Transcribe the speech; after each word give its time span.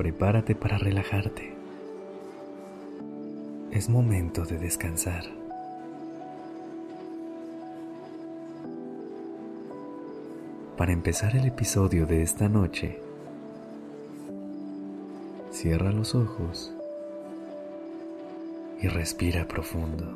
Prepárate 0.00 0.54
para 0.54 0.78
relajarte. 0.78 1.52
Es 3.70 3.90
momento 3.90 4.46
de 4.46 4.56
descansar. 4.56 5.24
Para 10.78 10.92
empezar 10.92 11.36
el 11.36 11.44
episodio 11.44 12.06
de 12.06 12.22
esta 12.22 12.48
noche, 12.48 12.98
cierra 15.50 15.92
los 15.92 16.14
ojos 16.14 16.72
y 18.80 18.88
respira 18.88 19.46
profundo. 19.46 20.06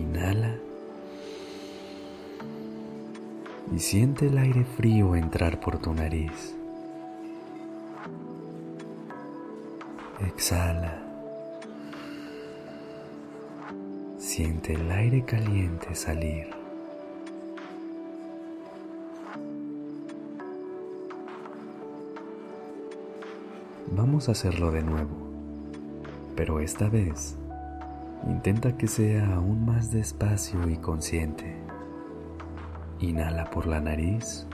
Inhala 0.00 0.56
y 3.72 3.78
siente 3.78 4.26
el 4.26 4.36
aire 4.36 4.64
frío 4.64 5.14
entrar 5.14 5.60
por 5.60 5.78
tu 5.78 5.94
nariz. 5.94 6.56
Exhala. 10.20 10.98
Siente 14.18 14.74
el 14.74 14.90
aire 14.90 15.24
caliente 15.24 15.94
salir. 15.94 16.46
Vamos 23.94 24.28
a 24.28 24.32
hacerlo 24.32 24.70
de 24.70 24.82
nuevo, 24.82 25.16
pero 26.36 26.60
esta 26.60 26.88
vez 26.88 27.36
intenta 28.28 28.76
que 28.76 28.86
sea 28.86 29.34
aún 29.34 29.66
más 29.66 29.90
despacio 29.90 30.68
y 30.68 30.76
consciente. 30.76 31.56
Inhala 33.00 33.50
por 33.50 33.66
la 33.66 33.80
nariz. 33.80 34.46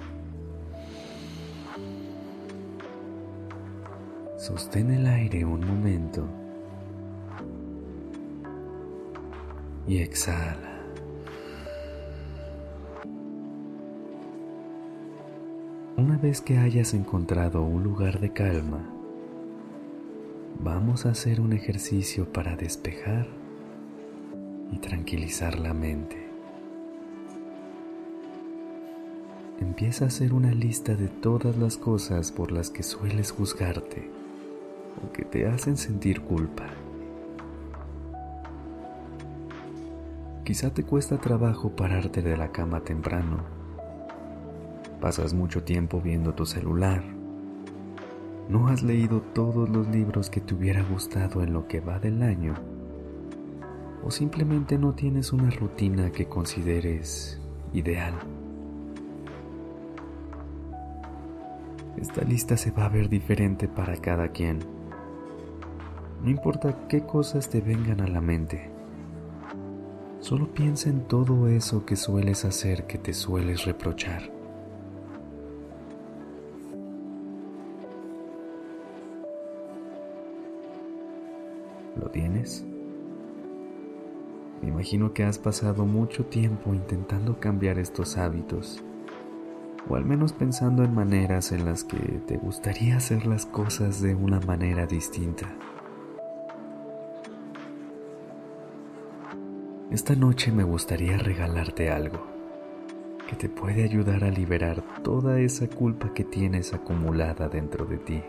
Sostén 4.38 4.92
el 4.92 5.04
aire 5.08 5.44
un 5.44 5.66
momento 5.66 6.24
y 9.88 9.98
exhala. 9.98 10.80
Una 15.96 16.16
vez 16.18 16.40
que 16.40 16.56
hayas 16.56 16.94
encontrado 16.94 17.62
un 17.62 17.82
lugar 17.82 18.20
de 18.20 18.32
calma, 18.32 18.88
vamos 20.60 21.04
a 21.04 21.10
hacer 21.10 21.40
un 21.40 21.52
ejercicio 21.52 22.32
para 22.32 22.54
despejar 22.54 23.26
y 24.70 24.78
tranquilizar 24.78 25.58
la 25.58 25.74
mente. 25.74 26.28
Empieza 29.60 30.04
a 30.04 30.08
hacer 30.08 30.32
una 30.32 30.52
lista 30.52 30.94
de 30.94 31.08
todas 31.08 31.56
las 31.56 31.76
cosas 31.76 32.30
por 32.30 32.52
las 32.52 32.70
que 32.70 32.84
sueles 32.84 33.32
juzgarte 33.32 34.27
que 35.12 35.24
te 35.24 35.46
hacen 35.46 35.76
sentir 35.76 36.22
culpa. 36.22 36.64
Quizá 40.44 40.70
te 40.72 40.82
cuesta 40.82 41.18
trabajo 41.18 41.76
pararte 41.76 42.22
de 42.22 42.36
la 42.36 42.50
cama 42.52 42.80
temprano. 42.80 43.44
Pasas 45.00 45.34
mucho 45.34 45.62
tiempo 45.62 46.00
viendo 46.00 46.32
tu 46.34 46.46
celular. 46.46 47.02
No 48.48 48.68
has 48.68 48.82
leído 48.82 49.20
todos 49.20 49.68
los 49.68 49.86
libros 49.88 50.30
que 50.30 50.40
te 50.40 50.54
hubiera 50.54 50.82
gustado 50.82 51.42
en 51.42 51.52
lo 51.52 51.68
que 51.68 51.80
va 51.80 51.98
del 51.98 52.22
año. 52.22 52.54
O 54.02 54.10
simplemente 54.10 54.78
no 54.78 54.94
tienes 54.94 55.34
una 55.34 55.50
rutina 55.50 56.10
que 56.10 56.26
consideres 56.26 57.38
ideal. 57.74 58.14
Esta 62.00 62.22
lista 62.22 62.56
se 62.56 62.70
va 62.70 62.86
a 62.86 62.88
ver 62.88 63.08
diferente 63.08 63.68
para 63.68 63.96
cada 63.96 64.28
quien. 64.28 64.77
No 66.22 66.30
importa 66.30 66.88
qué 66.88 67.02
cosas 67.02 67.48
te 67.48 67.60
vengan 67.60 68.00
a 68.00 68.08
la 68.08 68.20
mente. 68.20 68.70
Solo 70.20 70.52
piensa 70.52 70.90
en 70.90 71.02
todo 71.02 71.48
eso 71.48 71.86
que 71.86 71.96
sueles 71.96 72.44
hacer 72.44 72.86
que 72.86 72.98
te 72.98 73.14
sueles 73.14 73.64
reprochar. 73.64 74.22
¿Lo 81.96 82.10
tienes? 82.10 82.64
Me 84.60 84.68
imagino 84.68 85.14
que 85.14 85.22
has 85.22 85.38
pasado 85.38 85.86
mucho 85.86 86.26
tiempo 86.26 86.74
intentando 86.74 87.38
cambiar 87.38 87.78
estos 87.78 88.18
hábitos 88.18 88.82
o 89.88 89.96
al 89.96 90.04
menos 90.04 90.32
pensando 90.32 90.84
en 90.84 90.94
maneras 90.94 91.52
en 91.52 91.64
las 91.64 91.84
que 91.84 91.98
te 92.26 92.36
gustaría 92.36 92.96
hacer 92.96 93.26
las 93.26 93.46
cosas 93.46 94.02
de 94.02 94.14
una 94.14 94.40
manera 94.40 94.86
distinta. 94.86 95.46
Esta 99.90 100.14
noche 100.14 100.52
me 100.52 100.64
gustaría 100.64 101.16
regalarte 101.16 101.90
algo 101.90 102.18
que 103.26 103.36
te 103.36 103.48
puede 103.48 103.84
ayudar 103.84 104.22
a 104.22 104.30
liberar 104.30 104.82
toda 105.02 105.40
esa 105.40 105.66
culpa 105.66 106.12
que 106.12 106.24
tienes 106.24 106.74
acumulada 106.74 107.48
dentro 107.48 107.86
de 107.86 107.96
ti. 107.96 108.22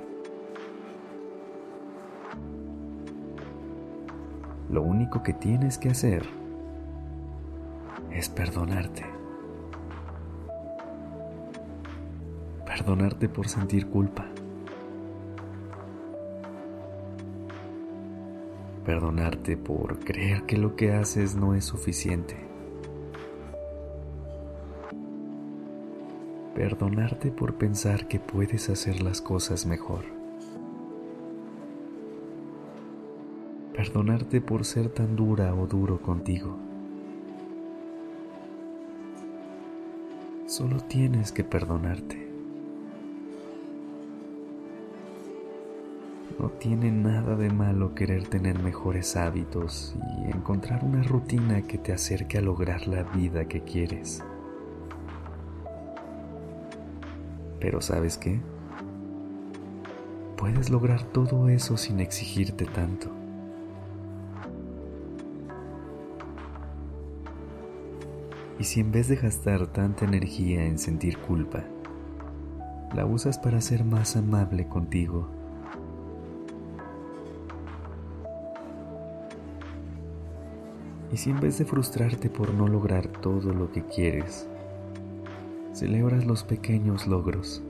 Lo 4.69 4.83
único 4.83 5.21
que 5.21 5.33
tienes 5.33 5.77
que 5.77 5.89
hacer 5.89 6.23
es 8.11 8.29
perdonarte. 8.29 9.19
perdonarte 12.65 13.27
por 13.27 13.49
sentir 13.49 13.87
culpa. 13.87 14.25
Perdonarte 18.89 19.55
por 19.55 19.99
creer 19.99 20.47
que 20.47 20.57
lo 20.57 20.75
que 20.75 20.93
haces 20.93 21.35
no 21.35 21.53
es 21.53 21.63
suficiente. 21.63 22.35
Perdonarte 26.55 27.29
por 27.29 27.53
pensar 27.53 28.07
que 28.07 28.19
puedes 28.19 28.67
hacer 28.67 29.03
las 29.03 29.21
cosas 29.21 29.67
mejor. 29.67 30.05
Perdonarte 33.75 34.41
por 34.41 34.65
ser 34.65 34.89
tan 34.89 35.15
dura 35.15 35.53
o 35.53 35.67
duro 35.67 36.01
contigo. 36.01 36.57
Solo 40.47 40.79
tienes 40.79 41.31
que 41.31 41.43
perdonarte. 41.43 42.28
No 46.39 46.47
tiene 46.51 46.89
nada 46.89 47.35
de 47.35 47.49
malo 47.49 47.93
querer 47.93 48.25
tener 48.29 48.59
mejores 48.59 49.17
hábitos 49.17 49.93
y 50.23 50.31
encontrar 50.31 50.85
una 50.85 51.03
rutina 51.03 51.63
que 51.63 51.77
te 51.77 51.91
acerque 51.91 52.37
a 52.37 52.41
lograr 52.41 52.87
la 52.87 53.03
vida 53.03 53.45
que 53.49 53.61
quieres. 53.61 54.23
Pero 57.59 57.81
¿sabes 57.81 58.17
qué? 58.17 58.39
Puedes 60.37 60.69
lograr 60.69 61.03
todo 61.03 61.49
eso 61.49 61.75
sin 61.75 61.99
exigirte 61.99 62.63
tanto. 62.63 63.11
Y 68.57 68.63
si 68.63 68.79
en 68.79 68.93
vez 68.93 69.09
de 69.09 69.17
gastar 69.17 69.67
tanta 69.67 70.05
energía 70.05 70.65
en 70.65 70.79
sentir 70.79 71.17
culpa, 71.17 71.65
la 72.95 73.05
usas 73.05 73.37
para 73.37 73.59
ser 73.59 73.83
más 73.83 74.15
amable 74.15 74.69
contigo, 74.69 75.38
Y 81.11 81.17
si 81.17 81.31
en 81.31 81.39
vez 81.39 81.57
de 81.57 81.65
frustrarte 81.65 82.29
por 82.29 82.53
no 82.53 82.67
lograr 82.67 83.07
todo 83.07 83.53
lo 83.53 83.71
que 83.71 83.83
quieres, 83.83 84.47
celebras 85.73 86.25
los 86.25 86.43
pequeños 86.43 87.07
logros. 87.07 87.63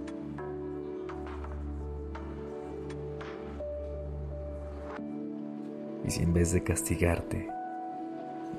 Y 6.05 6.11
si 6.11 6.23
en 6.23 6.33
vez 6.33 6.51
de 6.51 6.63
castigarte, 6.63 7.49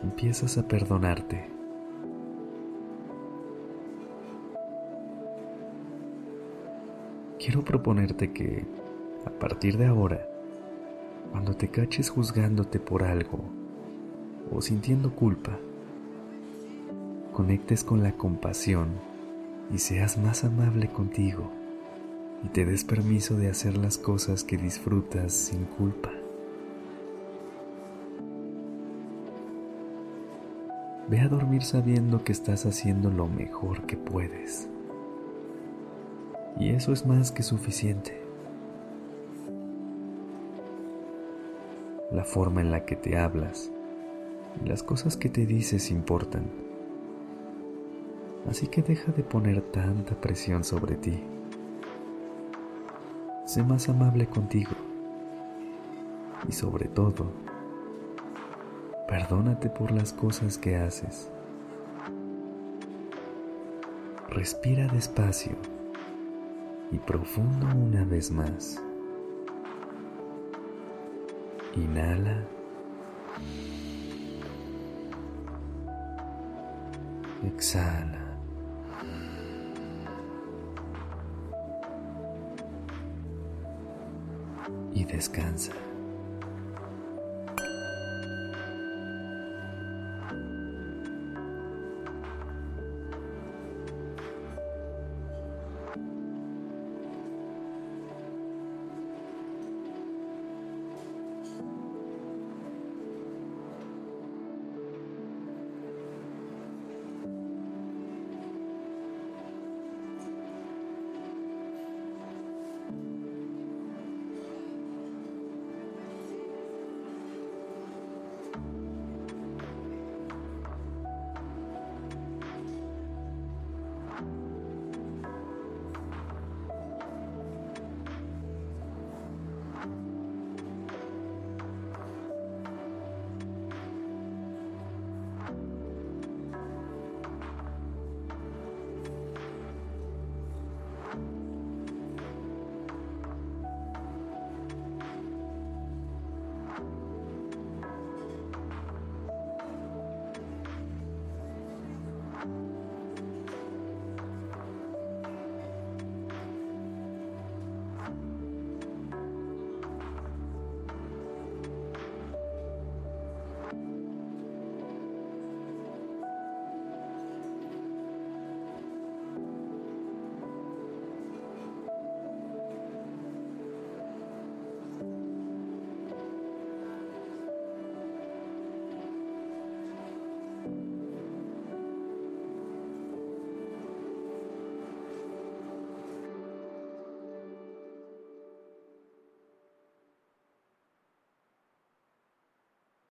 empiezas 0.03 0.57
a 0.57 0.67
perdonarte. 0.67 1.61
quiero 7.41 7.65
proponerte 7.65 8.33
que, 8.33 8.65
a 9.25 9.31
partir 9.31 9.77
de 9.79 9.87
ahora, 9.87 10.25
cuando 11.33 11.57
te 11.57 11.69
caches 11.69 12.11
juzgándote 12.11 12.79
por 12.79 13.03
algo 13.03 13.60
o 14.53 14.61
sintiendo 14.61 15.15
culpa, 15.15 15.59
conectes 17.33 17.85
con 17.85 18.03
la 18.03 18.13
compasión 18.13 18.89
y 19.73 19.79
seas 19.79 20.19
más 20.19 20.45
amable 20.45 20.89
contigo 20.89 21.51
y 22.45 22.49
te 22.49 22.65
des 22.65 22.85
permiso 22.85 23.37
de 23.37 23.49
hacer 23.49 23.77
las 23.77 23.99
cosas 23.99 24.45
que 24.45 24.57
disfrutas 24.57 25.33
sin 25.33 25.65
culpa. 25.65 26.11
Ve 31.09 31.21
a 31.21 31.29
dormir 31.29 31.63
sabiendo 31.63 32.23
que 32.23 32.33
estás 32.33 32.67
haciendo 32.67 33.11
lo 33.11 33.27
mejor 33.27 33.83
que 33.83 33.97
puedes. 33.97 34.69
Y 36.59 36.71
eso 36.71 36.93
es 36.93 37.05
más 37.05 37.33
que 37.33 37.43
suficiente. 37.43 38.21
La 42.13 42.25
forma 42.25 42.61
en 42.61 42.71
la 42.71 42.85
que 42.85 42.97
te 42.97 43.19
hablas 43.19 43.73
las 44.65 44.83
cosas 44.83 45.17
que 45.17 45.29
te 45.29 45.47
dices 45.47 45.91
importan. 45.91 46.51
Así 48.49 48.67
que 48.69 48.83
deja 48.83 49.13
de 49.13 49.23
poner 49.23 49.61
tanta 49.61 50.15
presión 50.15 50.65
sobre 50.65 50.97
ti. 50.97 51.23
Sé 53.47 53.63
más 53.63 53.89
amable 53.89 54.27
contigo. 54.27 54.73
Y 56.49 56.53
sobre 56.53 56.89
todo, 56.89 57.33
perdónate 59.09 59.69
por 59.69 59.93
las 59.93 60.13
cosas 60.13 60.57
que 60.57 60.77
haces. 60.77 61.31
Respira 64.31 64.87
despacio 64.87 65.57
y 66.93 66.99
profundo 66.99 67.67
una 67.67 68.05
vez 68.05 68.31
más. 68.31 68.81
Inhala. 71.75 72.47
Exhala. 77.45 78.31
y 84.93 85.05
descansa. 85.05 85.73